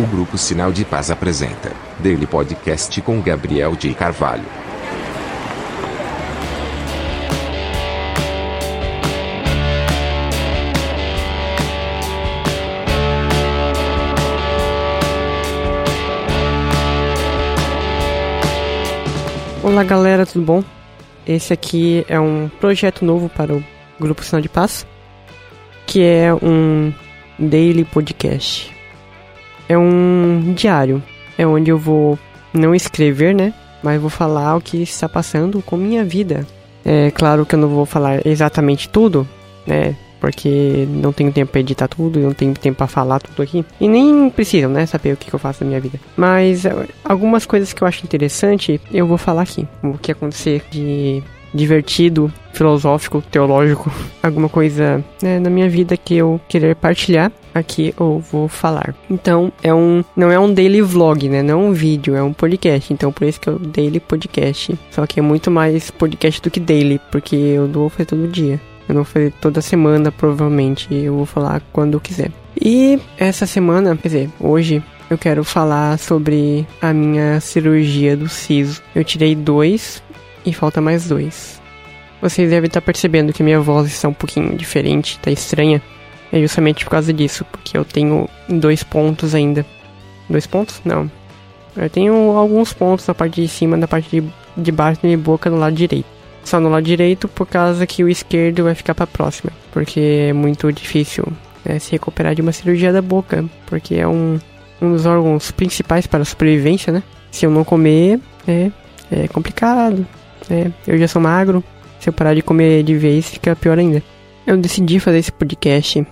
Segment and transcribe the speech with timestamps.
[0.00, 4.42] O Grupo Sinal de Paz apresenta Daily Podcast com Gabriel de Carvalho.
[19.62, 20.64] Olá galera, tudo bom?
[21.26, 23.62] Esse aqui é um projeto novo para o
[24.00, 24.86] Grupo Sinal de Paz,
[25.86, 26.92] que é um
[27.38, 28.81] daily podcast.
[29.68, 31.02] É um diário,
[31.38, 32.18] é onde eu vou
[32.52, 33.52] não escrever, né?
[33.82, 36.46] Mas vou falar o que está passando com minha vida.
[36.84, 39.26] É claro que eu não vou falar exatamente tudo,
[39.66, 39.96] né?
[40.20, 43.64] Porque não tenho tempo para editar tudo, não tenho tempo para falar tudo aqui.
[43.80, 44.86] E nem precisam, né?
[44.86, 45.98] Saber o que, eu faço na minha vida.
[46.16, 49.66] Mas é, algumas coisas que eu acho interessante, eu vou falar aqui.
[49.82, 51.22] O que acontecer de
[51.52, 53.92] divertido, filosófico, teológico,
[54.22, 58.94] alguma coisa né, na minha vida que eu querer partilhar, aqui eu vou falar.
[59.10, 61.42] Então, é um não é um daily vlog, né?
[61.42, 62.92] Não é um vídeo, é um podcast.
[62.92, 64.78] Então, por isso que é o daily podcast.
[64.90, 68.28] Só que é muito mais podcast do que daily, porque eu não vou fazer todo
[68.28, 68.60] dia.
[68.88, 70.92] Eu não vou fazer toda semana, provavelmente.
[70.94, 72.30] Eu vou falar quando eu quiser.
[72.60, 78.82] E essa semana, quer dizer, hoje eu quero falar sobre a minha cirurgia do siso.
[78.94, 80.02] Eu tirei dois
[80.44, 81.60] e falta mais dois.
[82.20, 85.82] Vocês devem estar percebendo que minha voz está um pouquinho diferente, tá estranha.
[86.32, 89.66] É justamente por causa disso, porque eu tenho dois pontos ainda.
[90.30, 90.80] Dois pontos?
[90.82, 91.10] Não.
[91.76, 95.18] Eu tenho alguns pontos na parte de cima, na parte de, de baixo da minha
[95.18, 96.06] boca no lado direito.
[96.42, 99.52] Só no lado direito por causa que o esquerdo vai ficar para próxima.
[99.70, 101.24] Porque é muito difícil
[101.64, 103.44] né, se recuperar de uma cirurgia da boca.
[103.66, 104.40] Porque é um,
[104.80, 107.02] um dos órgãos principais para a sobrevivência, né?
[107.30, 108.70] Se eu não comer, é,
[109.10, 110.06] é complicado.
[110.50, 111.62] É, eu já sou magro.
[112.00, 114.02] Se eu parar de comer de vez, fica pior ainda.
[114.46, 116.04] Eu decidi fazer esse podcast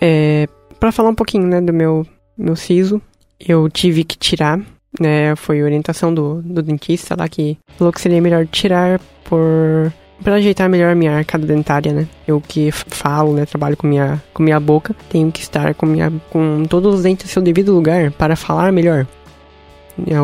[0.00, 0.46] é,
[0.78, 2.06] para falar um pouquinho, né, do meu,
[2.36, 3.00] meu siso.
[3.40, 4.60] Eu tive que tirar,
[5.00, 10.36] né, foi orientação do, do dentista lá que falou que seria melhor tirar por para
[10.36, 12.08] ajeitar melhor a minha arcada dentária, né?
[12.26, 16.12] Eu que falo, né, trabalho com minha com minha boca, tenho que estar com minha
[16.30, 19.06] com todos os dentes no seu devido lugar para falar melhor.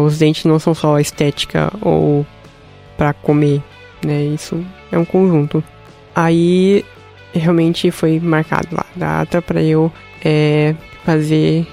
[0.05, 2.25] Os dentes não são só estética ou
[2.97, 3.63] para comer,
[4.05, 4.23] né?
[4.25, 5.63] Isso é um conjunto.
[6.15, 6.85] Aí
[7.33, 9.93] realmente foi marcado lá data para eu
[10.25, 10.75] é,
[11.05, 11.67] fazer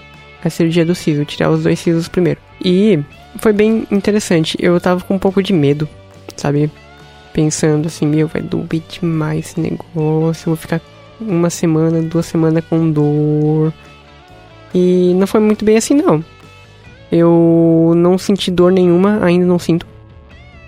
[0.43, 2.39] a cirurgia do siso, tirar os dois sisos primeiro.
[2.63, 2.99] E
[3.37, 4.57] foi bem interessante.
[4.59, 5.87] Eu tava com um pouco de medo,
[6.35, 6.71] sabe?
[7.33, 10.45] Pensando assim, meu, vai doer demais esse negócio.
[10.45, 10.81] Vou ficar
[11.19, 13.73] uma semana, duas semanas com dor.
[14.73, 16.23] E não foi muito bem assim, não.
[17.11, 19.85] Eu não senti dor nenhuma, ainda não sinto,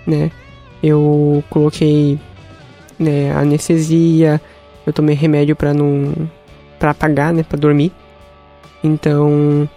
[0.06, 0.30] né?
[0.82, 2.18] Eu coloquei
[2.98, 4.40] né, anestesia,
[4.90, 6.12] eu tomei remédio para não
[6.78, 7.92] para apagar, né, para dormir.
[8.82, 9.68] Então,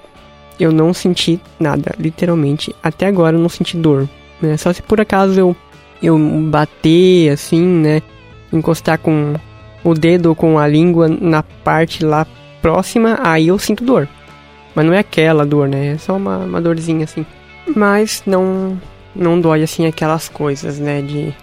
[0.59, 2.73] eu não senti nada, literalmente.
[2.81, 4.07] Até agora eu não senti dor,
[4.41, 4.55] né?
[4.57, 5.55] Só se por acaso eu
[6.01, 6.17] eu
[6.49, 8.01] bater assim, né,
[8.51, 9.35] encostar com
[9.83, 12.27] o dedo ou com a língua na parte lá
[12.61, 14.07] próxima, aí eu sinto dor.
[14.75, 15.93] Mas não é aquela dor, né?
[15.93, 17.25] É só uma, uma dorzinha assim.
[17.75, 18.79] Mas não
[19.15, 21.01] não dói assim aquelas coisas, né?
[21.01, 21.33] De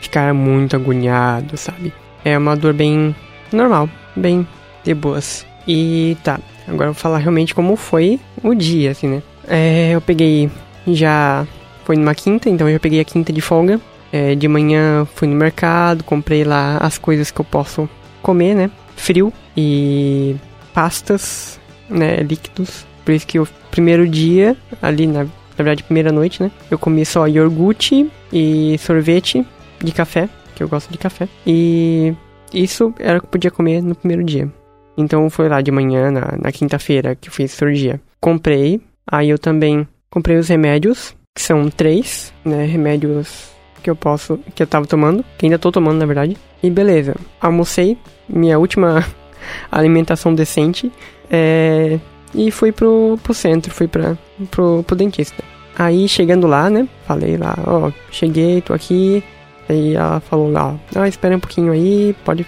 [0.00, 1.92] ficar muito agoniado, sabe?
[2.24, 3.14] É uma dor bem
[3.52, 4.46] normal, bem
[4.84, 5.46] de boas.
[5.66, 9.22] E tá, agora eu vou falar realmente como foi o dia, assim, né?
[9.46, 10.50] É, eu peguei
[10.86, 11.46] já.
[11.84, 13.80] Foi numa quinta, então eu já peguei a quinta de folga.
[14.12, 17.88] É, de manhã fui no mercado, comprei lá as coisas que eu posso
[18.22, 18.70] comer, né?
[18.96, 20.36] Frio e
[20.72, 22.16] pastas, né?
[22.16, 22.86] Líquidos.
[23.04, 25.26] Por isso que o primeiro dia, ali na
[25.58, 26.52] na verdade, primeira noite, né?
[26.70, 29.44] Eu comi só iogurte e sorvete
[29.82, 30.28] de café,
[30.58, 31.28] que eu gosto de café.
[31.46, 32.12] E
[32.52, 34.52] isso era o que eu podia comer no primeiro dia.
[34.96, 38.00] Então foi lá de manhã, na, na quinta-feira, que eu fiz cirurgia.
[38.20, 38.80] Comprei.
[39.06, 42.66] Aí eu também comprei os remédios, que são três, né?
[42.66, 43.50] Remédios
[43.82, 46.36] que eu posso, que eu tava tomando, que ainda tô tomando, na verdade.
[46.60, 47.14] E beleza.
[47.40, 47.96] Almocei,
[48.28, 49.06] minha última
[49.70, 50.90] alimentação decente.
[51.30, 52.00] É,
[52.34, 54.18] e fui pro, pro centro, fui pra,
[54.50, 55.44] pro, pro dentista.
[55.78, 56.88] Aí chegando lá, né?
[57.06, 59.22] Falei lá, ó, cheguei, tô aqui.
[59.68, 62.46] Aí ela falou lá, ah, espera um pouquinho aí, pode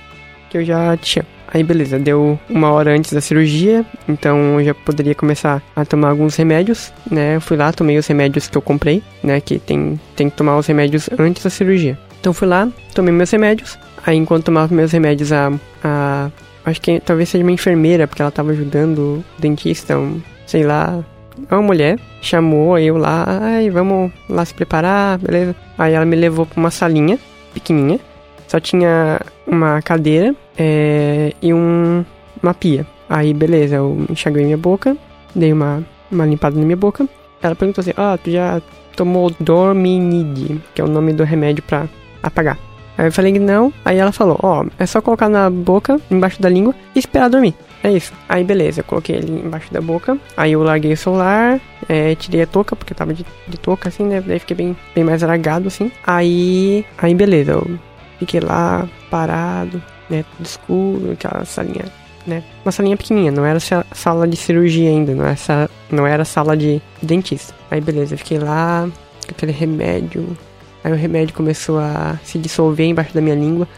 [0.49, 1.27] que eu já te chamo.
[1.53, 6.11] Aí beleza, deu uma hora antes da cirurgia, então eu já poderia começar a tomar
[6.11, 7.37] alguns remédios, né?
[7.37, 9.41] Eu fui lá, tomei os remédios que eu comprei, né?
[9.41, 11.99] Que tem, tem que tomar os remédios antes da cirurgia.
[12.21, 13.79] Então fui lá, tomei meus remédios.
[14.07, 15.53] Aí enquanto tomava meus remédios, a,
[15.83, 16.31] a
[16.65, 21.05] Acho que talvez seja uma enfermeira, porque ela tava ajudando o dentista, um, sei lá.
[21.51, 25.55] Uma mulher, chamou eu lá, ai, vamos lá se preparar, beleza?
[25.79, 27.19] Aí ela me levou pra uma salinha
[27.55, 28.01] pequenininha,
[28.49, 32.05] só tinha uma cadeira é, e um,
[32.43, 32.87] uma pia.
[33.09, 34.97] Aí, beleza, eu enxaguei minha boca,
[35.35, 37.09] dei uma uma limpada na minha boca.
[37.43, 38.61] Ela perguntou assim: Ah, tu já
[38.97, 41.89] tomou Dorminide, que é o nome do remédio pra
[42.23, 42.59] apagar.
[42.99, 43.73] Aí eu falei que não.
[43.85, 47.31] Aí ela falou: Ó, oh, é só colocar na boca, embaixo da língua e esperar
[47.31, 47.55] dormir.
[47.82, 48.12] É isso.
[48.29, 50.19] Aí beleza, eu coloquei ele embaixo da boca.
[50.37, 54.05] Aí eu larguei o celular, é, tirei a touca, porque tava de, de touca assim,
[54.05, 54.21] né?
[54.21, 55.91] Daí fiquei bem, bem mais largado assim.
[56.06, 56.85] Aí.
[56.99, 57.79] Aí beleza, eu
[58.19, 60.25] fiquei lá parado, né?
[60.37, 61.85] Tudo escuro, aquela salinha
[62.27, 62.43] né?
[62.65, 66.81] Uma salinha pequenininha, não era sala de cirurgia ainda, não era, não era sala de
[67.03, 67.55] dentista.
[67.71, 68.88] Aí beleza, eu fiquei lá
[69.29, 70.37] aquele remédio.
[70.83, 73.69] Aí o remédio começou a se dissolver embaixo da minha língua.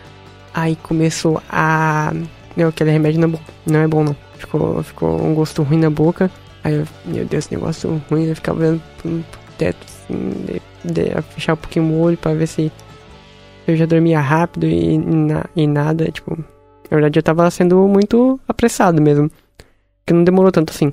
[0.54, 2.12] Aí começou a.
[2.56, 3.40] Não, aquele remédio não é bom.
[3.66, 4.16] Não é bom não.
[4.36, 6.30] Ficou, ficou um gosto ruim na boca.
[6.64, 8.26] Aí eu, meu Deus, esse negócio ruim.
[8.26, 9.24] Eu ficava olhando pro
[9.58, 12.70] teto assim, de, de, fechar um pouquinho o olho pra ver se
[13.66, 16.10] eu já dormia rápido e, e, e nada.
[16.10, 19.30] Tipo, na verdade, eu tava sendo muito apressado mesmo.
[20.04, 20.92] Que não demorou tanto assim.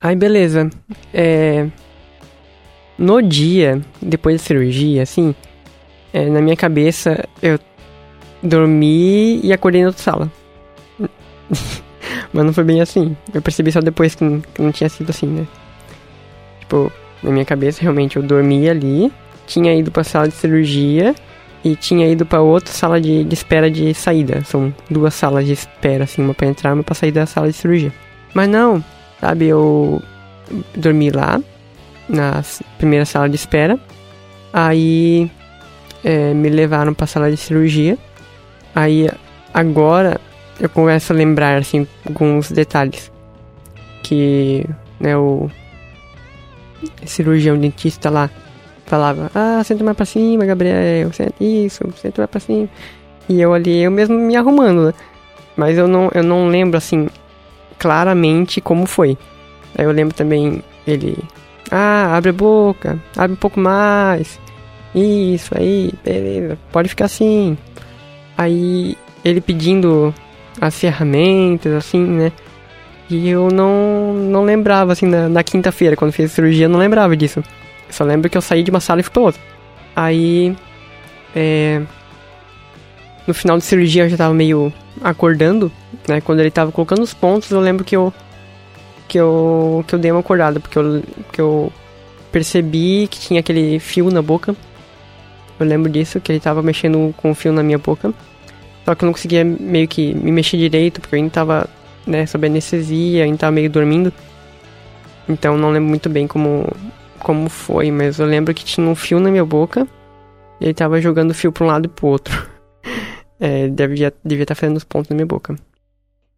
[0.00, 0.68] Aí, beleza.
[1.12, 1.68] É...
[2.98, 5.34] No dia, depois da cirurgia, assim,
[6.12, 7.58] é, na minha cabeça, eu
[8.42, 10.30] dormi e acordei na outra sala.
[12.32, 13.16] Mas não foi bem assim.
[13.32, 15.46] Eu percebi só depois que não, que não tinha sido assim, né?
[16.60, 16.90] Tipo,
[17.22, 19.12] na minha cabeça, realmente, eu dormi ali,
[19.46, 21.14] tinha ido pra sala de cirurgia
[21.64, 24.42] e tinha ido para outra sala de, de, espera de saída.
[24.44, 27.48] São duas salas de espera, assim, uma para entrar e uma para sair da sala
[27.48, 27.92] de cirurgia.
[28.34, 28.82] Mas não,
[29.20, 30.02] sabe, eu
[30.74, 31.40] dormi lá,
[32.08, 32.42] na
[32.78, 33.78] primeira sala de espera.
[34.52, 35.30] Aí
[36.02, 37.96] é, me levaram para a sala de cirurgia.
[38.74, 39.08] Aí
[39.52, 40.20] agora
[40.60, 43.10] eu começo a lembrar, assim, alguns detalhes.
[44.02, 44.66] Que,
[44.98, 45.50] né, o
[47.06, 48.28] cirurgião dentista lá
[48.86, 52.68] falava, ah, senta mais pra cima, Gabriel, senta isso, senta mais pra cima.
[53.28, 54.94] E eu ali, eu mesmo me arrumando, né?
[55.56, 57.08] Mas eu não, eu não lembro, assim,
[57.78, 59.16] claramente como foi.
[59.76, 61.16] Aí eu lembro também ele,
[61.70, 64.38] ah, abre a boca, abre um pouco mais.
[64.94, 67.56] Isso aí, beleza, pode ficar assim.
[68.36, 70.14] Aí ele pedindo
[70.60, 72.32] as ferramentas, assim, né?
[73.08, 76.78] E eu não, não lembrava, assim, na, na quinta-feira, quando fiz a cirurgia, eu não
[76.78, 77.40] lembrava disso.
[77.40, 79.40] Eu só lembro que eu saí de uma sala e fui pra outra.
[79.94, 80.56] Aí.
[81.34, 81.82] É,
[83.26, 85.70] no final de cirurgia eu já tava meio acordando,
[86.08, 86.20] né?
[86.20, 88.12] Quando ele tava colocando os pontos, eu lembro que eu.
[89.08, 89.84] Que eu.
[89.86, 91.02] Que eu dei uma acordada, porque eu.
[91.32, 91.72] Que eu
[92.30, 94.56] percebi que tinha aquele fio na boca.
[95.62, 98.12] Eu lembro disso, que ele tava mexendo com o fio na minha boca.
[98.84, 101.70] Só que eu não conseguia meio que me mexer direito, porque eu ainda tava,
[102.06, 104.12] né, sob anestesia, ainda tava meio dormindo.
[105.28, 106.66] Então não lembro muito bem como
[107.22, 109.86] como foi, mas eu lembro que tinha um fio na minha boca
[110.60, 112.46] e ele tava jogando fio pra um lado e pro outro.
[113.38, 115.56] é, devia estar tá fazendo os pontos na minha boca.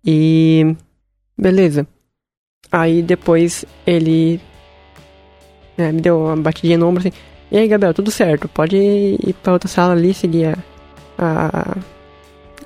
[0.05, 0.77] E.
[1.37, 1.87] Beleza.
[2.71, 4.41] Aí depois ele.
[5.77, 7.13] É, me deu uma batidinha no ombro assim.
[7.51, 8.49] E aí, Gabriel, tudo certo?
[8.49, 10.59] Pode ir pra outra sala ali, seguir a.
[11.17, 11.77] A,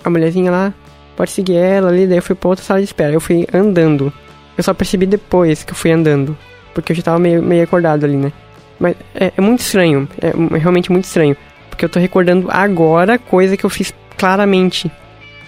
[0.04, 0.74] a mulherzinha lá.
[1.16, 2.06] Pode seguir ela ali.
[2.06, 3.12] Daí eu fui pra outra sala de espera.
[3.12, 4.12] Eu fui andando.
[4.56, 6.36] Eu só percebi depois que eu fui andando
[6.80, 8.32] porque eu já tava meio, meio acordado ali, né?
[8.78, 11.36] Mas é, é muito estranho, é, é realmente muito estranho.
[11.68, 14.90] Porque eu tô recordando agora coisa que eu fiz claramente,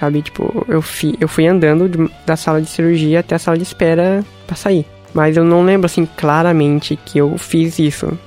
[0.00, 0.22] sabe?
[0.22, 3.62] Tipo, eu, fi, eu fui andando de, da sala de cirurgia até a sala de
[3.62, 4.84] espera pra sair.
[5.14, 8.18] Mas eu não lembro, assim, claramente que eu fiz isso,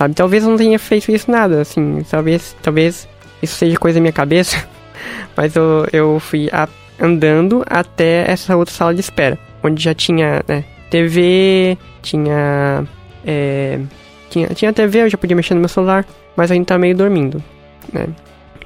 [0.00, 0.14] sabe?
[0.14, 3.06] Talvez eu não tenha feito isso nada, assim, talvez, talvez
[3.42, 4.66] isso seja coisa da minha cabeça.
[5.36, 6.66] Mas eu, eu fui a,
[6.98, 12.84] andando até essa outra sala de espera, onde já tinha, né, TV, tinha.
[13.26, 13.78] É,
[14.30, 17.42] tinha, tinha TV, eu já podia mexer no meu celular, mas ainda tá meio dormindo,
[17.92, 18.06] né?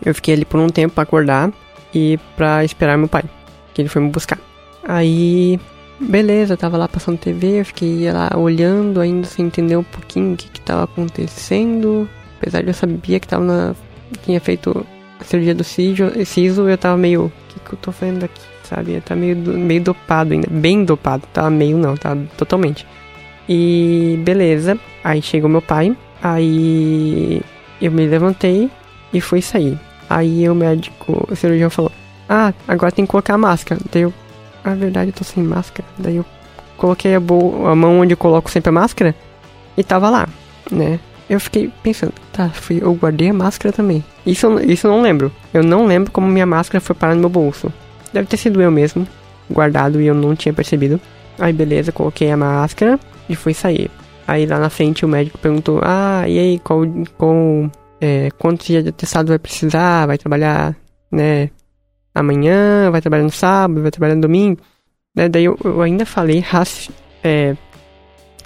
[0.04, 1.50] Eu fiquei ali por um tempo pra acordar
[1.92, 3.24] e pra esperar meu pai,
[3.72, 4.38] que ele foi me buscar.
[4.86, 5.58] Aí,
[6.00, 10.36] beleza, tava lá passando TV, eu fiquei lá olhando, ainda sem entender um pouquinho o
[10.36, 12.08] que que tava acontecendo.
[12.38, 13.74] Apesar de eu sabia que tava na.
[14.24, 14.86] tinha feito
[15.20, 17.26] a cirurgia do siso, eu tava meio.
[17.26, 18.40] O que que eu tô fazendo aqui?
[18.64, 19.00] Sabe?
[19.00, 20.48] Tá meio, meio dopado ainda.
[20.50, 21.22] Bem dopado.
[21.32, 22.86] Tá meio não, tá totalmente.
[23.48, 24.78] E beleza.
[25.02, 25.96] Aí chegou meu pai.
[26.22, 27.42] Aí
[27.80, 28.70] eu me levantei
[29.12, 29.78] e fui sair.
[30.08, 31.92] Aí o médico, o cirurgião falou:
[32.28, 33.80] Ah, agora tem que colocar a máscara.
[33.92, 34.14] Daí eu,
[34.64, 35.86] ah, verdade, eu tô sem máscara.
[35.98, 36.24] Daí eu
[36.76, 39.14] coloquei a, a mão onde eu coloco sempre a máscara
[39.76, 40.28] e tava lá,
[40.70, 40.98] né?
[41.28, 44.04] Eu fiquei pensando, tá, fui, eu guardei a máscara também.
[44.26, 45.32] Isso, isso eu não lembro.
[45.52, 47.72] Eu não lembro como minha máscara foi parar no meu bolso.
[48.12, 49.06] Deve ter sido eu mesmo,
[49.50, 51.00] guardado e eu não tinha percebido.
[51.38, 53.90] Aí beleza, coloquei a máscara e fui sair.
[54.26, 56.82] Aí lá na frente o médico perguntou: Ah, e aí, qual,
[57.18, 60.06] qual é, quantos dias de atestado vai precisar?
[60.06, 60.74] Vai trabalhar,
[61.10, 61.50] né?
[62.14, 64.60] Amanhã, vai trabalhar no sábado, vai trabalhar no domingo.
[65.14, 65.28] Né?
[65.28, 66.44] Daí eu, eu ainda falei
[67.22, 67.56] é,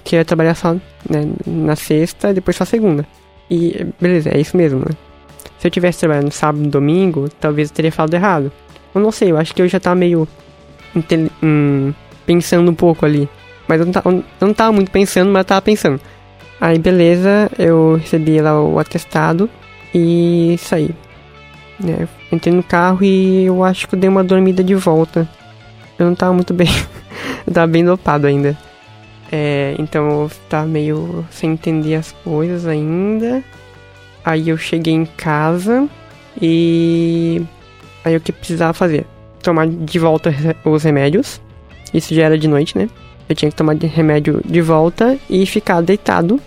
[0.03, 3.05] que ia trabalhar só né, na sexta, depois só segunda.
[3.49, 4.95] E beleza, é isso mesmo, né?
[5.57, 8.51] Se eu tivesse trabalhando no sábado e domingo, talvez eu teria falado errado.
[8.93, 10.27] Eu não sei, eu acho que eu já tava meio
[11.43, 11.93] hum,
[12.25, 13.29] pensando um pouco ali.
[13.67, 15.99] Mas eu não, tava, eu não tava muito pensando, mas eu tava pensando.
[16.61, 19.49] Aí beleza, eu recebi lá o atestado
[19.93, 20.91] e saí.
[21.85, 25.27] É, entrei no carro e eu acho que eu dei uma dormida de volta.
[25.97, 26.67] Eu não tava muito bem.
[27.47, 28.57] eu tava bem dopado ainda.
[29.31, 33.43] É, então eu tava meio sem entender as coisas ainda.
[34.23, 35.87] Aí eu cheguei em casa
[36.41, 37.41] e.
[38.03, 39.05] Aí o que precisava fazer?
[39.41, 40.33] Tomar de volta
[40.65, 41.41] os remédios.
[41.93, 42.89] Isso já era de noite, né?
[43.27, 46.39] Eu tinha que tomar de remédio de volta e ficar deitado,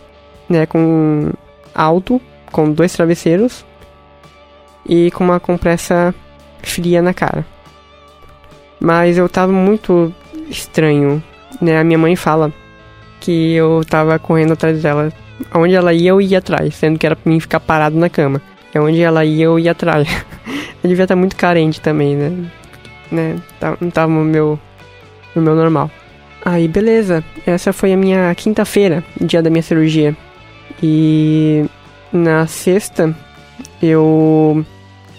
[0.48, 0.66] né?
[0.66, 1.30] Com
[1.74, 2.20] alto,
[2.50, 3.64] com dois travesseiros
[4.86, 6.14] e com uma compressa
[6.62, 7.44] fria na cara.
[8.80, 10.12] Mas eu tava muito
[10.48, 11.22] estranho,
[11.60, 11.78] né?
[11.78, 12.52] A minha mãe fala
[13.20, 15.12] que eu tava correndo atrás dela.
[15.54, 18.40] Onde ela ia, eu ia atrás, sendo que era pra mim ficar parado na cama.
[18.74, 20.08] É onde ela ia, eu ia atrás.
[20.82, 22.50] eu devia estar muito carente também, né?
[23.10, 23.36] né?
[23.60, 24.58] Tá, não tava no meu,
[25.34, 25.90] no meu normal.
[26.44, 27.22] Aí, beleza.
[27.46, 30.16] Essa foi a minha quinta-feira, dia da minha cirurgia.
[30.82, 31.64] E
[32.12, 33.14] na sexta,
[33.80, 34.64] eu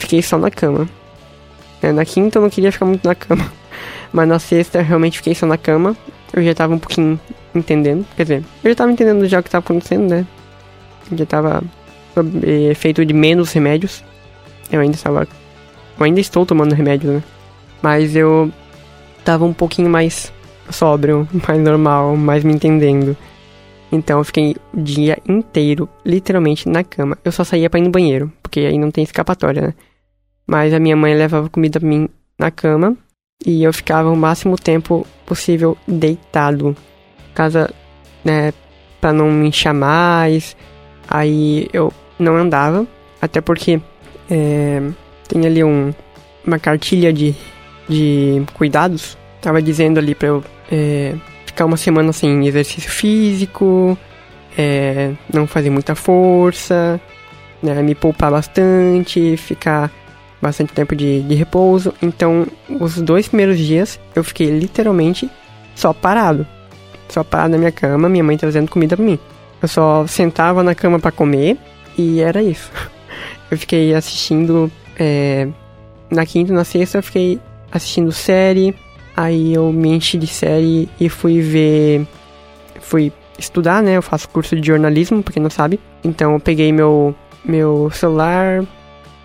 [0.03, 0.88] fiquei só na cama.
[1.81, 3.51] É, na quinta eu não queria ficar muito na cama.
[4.12, 5.95] Mas na sexta eu realmente fiquei só na cama.
[6.33, 7.19] Eu já tava um pouquinho
[7.55, 8.05] entendendo.
[8.15, 10.25] Quer dizer, eu já tava entendendo já o que tava acontecendo, né?
[11.12, 11.63] Eu já tava
[12.75, 14.03] feito de menos remédios.
[14.72, 15.27] Eu ainda estava.
[16.00, 17.24] Eu ainda estou tomando remédio, né?
[17.81, 18.51] Mas eu
[19.24, 20.31] tava um pouquinho mais
[20.69, 23.15] sóbrio, mais normal, mais me entendendo.
[23.91, 27.17] Então eu fiquei o dia inteiro, literalmente, na cama.
[27.24, 29.74] Eu só saía pra ir no banheiro, porque aí não tem escapatória, né?
[30.45, 32.95] Mas a minha mãe levava comida pra mim na cama
[33.45, 36.75] e eu ficava o máximo tempo possível deitado
[37.33, 37.73] casa,
[38.23, 38.53] né,
[39.01, 40.55] para não me inchar mais.
[41.07, 42.88] Aí eu não andava,
[43.21, 43.81] até porque
[44.29, 44.81] é,
[45.27, 45.93] tem ali um,
[46.45, 47.35] uma cartilha de,
[47.89, 49.17] de cuidados.
[49.41, 53.97] Tava dizendo ali pra eu é, ficar uma semana sem exercício físico,
[54.57, 57.00] é, não fazer muita força,
[57.62, 59.91] né, me poupar bastante, ficar
[60.43, 61.93] bastante tempo de, de repouso.
[62.01, 65.29] Então, os dois primeiros dias eu fiquei literalmente
[65.75, 66.45] só parado
[67.13, 69.19] só parado na minha cama, minha mãe trazendo comida pra mim.
[69.62, 71.57] Eu só sentava na cama para comer
[71.97, 72.71] e era isso.
[73.51, 74.71] Eu fiquei assistindo.
[74.97, 75.47] É,
[76.09, 77.39] na quinta e na sexta eu fiquei
[77.71, 78.75] assistindo série.
[79.15, 82.07] Aí eu me enchi de série e fui ver.
[82.81, 83.97] Fui estudar, né?
[83.97, 85.79] Eu faço curso de jornalismo, pra quem não sabe.
[86.03, 87.13] Então eu peguei meu,
[87.45, 88.63] meu celular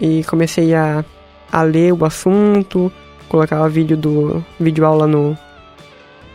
[0.00, 1.04] e comecei a,
[1.50, 2.92] a ler o assunto.
[3.28, 5.36] Colocava vídeo do vídeo aula no,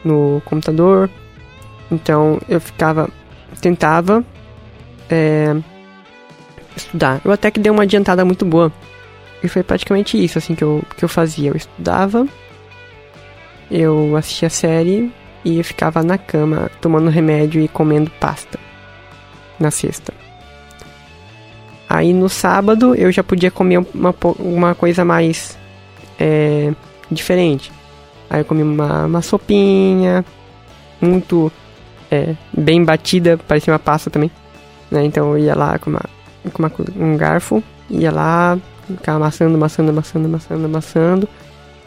[0.03, 1.10] no computador.
[1.91, 3.10] Então eu ficava,
[3.62, 4.24] tentava
[5.10, 5.55] é,
[6.75, 7.22] estudar.
[7.24, 8.72] Eu até que dei uma adiantada muito boa.
[9.43, 11.50] E foi praticamente isso assim que eu, que eu fazia.
[11.50, 12.27] Eu estudava,
[13.70, 15.12] eu assistia série
[15.43, 18.58] e eu ficava na cama tomando remédio e comendo pasta
[19.60, 20.13] na sexta.
[21.93, 25.55] Aí no sábado eu já podia comer uma, uma coisa mais
[26.19, 26.73] é,
[27.12, 27.71] diferente.
[28.27, 30.25] Aí eu comi uma, uma sopinha,
[31.00, 31.51] muito
[32.09, 34.31] é, bem batida, parecia uma pasta também.
[34.89, 35.05] Né?
[35.05, 36.01] Então eu ia lá com, uma,
[36.51, 38.57] com uma, um garfo, ia lá,
[38.88, 41.29] ficava amassando, amassando, amassando, amassando, amassando,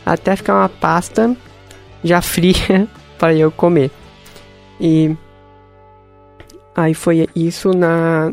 [0.07, 1.37] até ficar uma pasta
[2.05, 2.87] já fria
[3.19, 3.91] para eu comer.
[4.81, 5.17] E
[6.77, 8.31] aí foi isso na,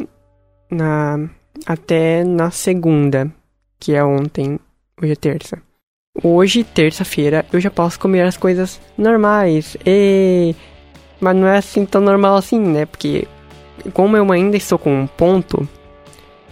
[0.69, 1.27] na
[1.65, 3.31] até na segunda,
[3.79, 4.59] que é ontem,
[5.01, 5.61] hoje é terça.
[6.21, 9.75] Hoje, terça-feira, eu já posso comer as coisas normais.
[9.85, 10.55] E
[11.19, 12.85] mas não é assim tão normal assim, né?
[12.85, 13.27] Porque
[13.93, 15.67] como eu ainda estou com um ponto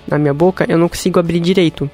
[0.07, 1.89] na minha boca, eu não consigo abrir direito.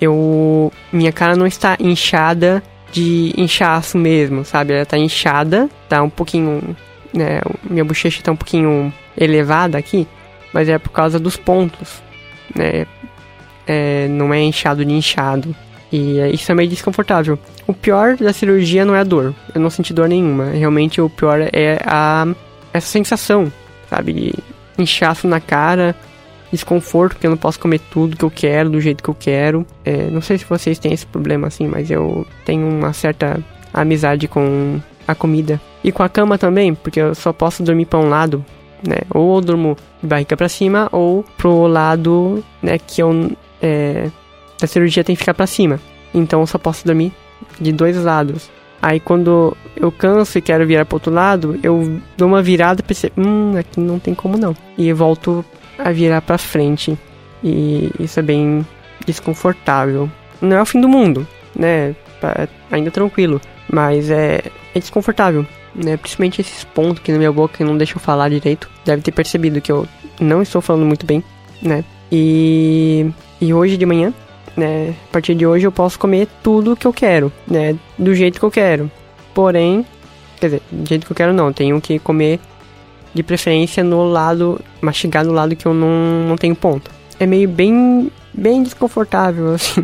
[0.00, 4.72] Eu minha cara não está inchada de inchaço mesmo, sabe?
[4.72, 6.76] Ela tá inchada, tá um pouquinho,
[7.12, 10.06] né, minha bochecha tá um pouquinho elevada aqui,
[10.52, 12.02] mas é por causa dos pontos,
[12.54, 12.86] né?
[13.66, 15.54] É, não é inchado de inchado.
[15.90, 17.38] E isso é meio desconfortável.
[17.66, 19.34] O pior da cirurgia não é a dor.
[19.54, 20.50] Eu não senti dor nenhuma.
[20.50, 22.26] Realmente o pior é a
[22.72, 23.50] essa sensação,
[23.88, 24.34] sabe, de
[24.78, 25.96] inchaço na cara,
[26.52, 29.66] desconforto, porque eu não posso comer tudo que eu quero, do jeito que eu quero.
[29.84, 33.40] É, não sei se vocês têm esse problema assim, mas eu tenho uma certa
[33.72, 35.60] amizade com a comida.
[35.82, 38.44] E com a cama também, porque eu só posso dormir para um lado,
[38.86, 38.98] né?
[39.10, 43.30] Ou eu durmo de barriga para cima, ou pro lado, né, que eu
[43.60, 44.10] é,
[44.60, 45.80] da cirurgia tem que ficar para cima.
[46.14, 47.12] Então eu só posso dormir
[47.60, 48.50] de dois lados.
[48.80, 52.84] Aí quando eu canso e quero virar pro outro lado, eu dou uma virada e
[52.84, 54.56] pensei, hum, aqui não tem como não.
[54.76, 55.44] E volto
[55.78, 56.96] a virar pra frente.
[57.42, 58.66] E isso é bem
[59.06, 60.08] desconfortável.
[60.40, 61.94] Não é o fim do mundo, né?
[62.22, 63.40] É ainda tranquilo.
[63.70, 64.42] Mas é,
[64.74, 65.96] é desconfortável, né?
[65.96, 68.68] Principalmente esses pontos aqui na minha boca que não deixam falar direito.
[68.84, 69.86] Deve ter percebido que eu
[70.20, 71.22] não estou falando muito bem,
[71.62, 71.84] né?
[72.10, 73.06] E,
[73.40, 74.12] e hoje de manhã,
[74.56, 74.94] né?
[75.08, 77.76] A partir de hoje eu posso comer tudo que eu quero, né?
[77.98, 78.90] Do jeito que eu quero.
[79.34, 79.84] Porém,
[80.40, 82.40] quer dizer, do jeito que eu quero não, tenho que comer
[83.14, 86.90] de preferência no lado, mastigar no lado que eu não, não tenho ponto.
[87.18, 89.82] É meio bem bem desconfortável, assim,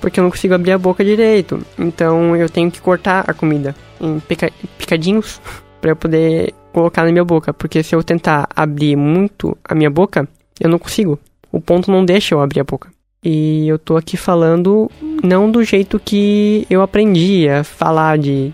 [0.00, 1.60] porque eu não consigo abrir a boca direito.
[1.78, 5.40] Então eu tenho que cortar a comida em pica, picadinhos
[5.80, 9.90] para eu poder colocar na minha boca, porque se eu tentar abrir muito a minha
[9.90, 10.28] boca,
[10.60, 11.18] eu não consigo.
[11.50, 12.90] O ponto não deixa eu abrir a boca.
[13.24, 14.90] E eu tô aqui falando
[15.24, 18.52] não do jeito que eu aprendi a falar de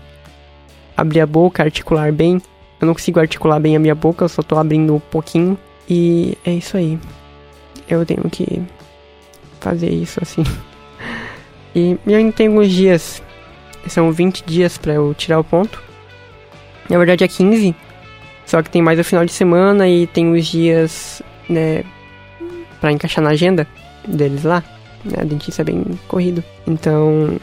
[0.95, 2.41] abrir a boca, articular bem.
[2.79, 5.57] Eu não consigo articular bem a minha boca, eu só tô abrindo um pouquinho.
[5.87, 6.97] E é isso aí.
[7.87, 8.63] Eu tenho que
[9.63, 10.43] fazer isso assim.
[11.75, 13.23] E eu ainda tenho alguns dias,
[13.87, 15.81] são 20 dias para eu tirar o ponto.
[16.87, 17.73] Na verdade é 15,
[18.45, 21.83] só que tem mais o final de semana e tem os dias, né,
[22.79, 23.65] para encaixar na agenda
[24.07, 24.63] deles lá.
[25.03, 26.43] Né, a dentista é bem corrido.
[26.67, 27.39] Então,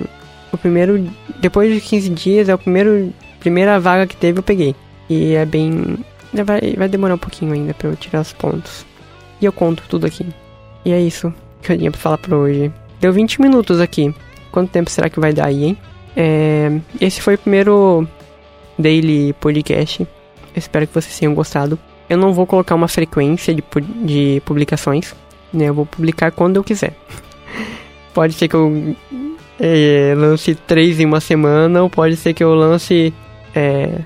[0.52, 1.10] o primeiro,
[1.40, 4.76] depois de 15 dias, é o primeiro, primeira vaga que teve eu peguei.
[5.08, 5.98] E é bem,
[6.32, 8.86] vai, vai demorar um pouquinho ainda para eu tirar os pontos.
[9.40, 10.24] E eu conto tudo aqui.
[10.84, 12.72] E é isso que eu tinha pra falar pra hoje.
[13.00, 14.14] Deu 20 minutos aqui.
[14.50, 15.78] Quanto tempo será que vai dar aí, hein?
[16.16, 18.06] É, esse foi o primeiro
[18.78, 20.06] daily podcast.
[20.56, 21.78] espero que vocês tenham gostado.
[22.08, 23.62] Eu não vou colocar uma frequência de,
[24.04, 25.14] de publicações,
[25.52, 25.66] né?
[25.68, 26.92] Eu vou publicar quando eu quiser.
[28.12, 28.96] pode ser que eu
[29.58, 33.14] é, lance três em uma semana, ou pode ser que eu lance
[33.54, 34.00] é,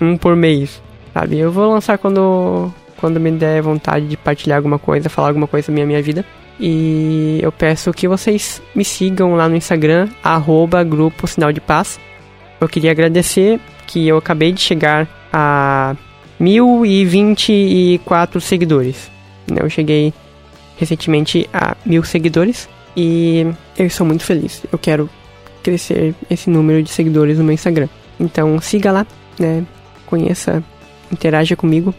[0.00, 0.82] um por mês,
[1.14, 1.38] sabe?
[1.38, 5.68] Eu vou lançar quando, quando me der vontade de partilhar alguma coisa, falar alguma coisa
[5.68, 6.24] da minha, minha vida.
[6.58, 12.00] E eu peço que vocês me sigam lá no Instagram, arroba Grupo Sinal de Paz.
[12.60, 15.94] Eu queria agradecer que eu acabei de chegar a
[16.40, 19.10] 1024 seguidores.
[19.50, 19.58] Né?
[19.60, 20.12] Eu cheguei
[20.78, 24.62] recentemente a mil seguidores e eu sou muito feliz.
[24.72, 25.10] Eu quero
[25.62, 27.88] crescer esse número de seguidores no meu Instagram.
[28.18, 29.06] Então siga lá,
[29.38, 29.64] né?
[30.06, 30.62] Conheça,
[31.12, 31.94] interaja comigo.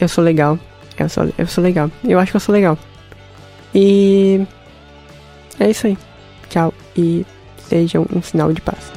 [0.00, 0.58] Eu sou legal.
[0.98, 1.90] Eu sou, eu sou legal.
[2.04, 2.78] Eu acho que eu sou legal.
[3.80, 4.44] E
[5.60, 5.96] é isso aí.
[6.50, 7.24] Tchau e
[7.68, 8.90] sejam um sinal de paz.